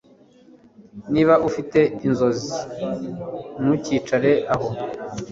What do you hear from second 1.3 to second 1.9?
ufite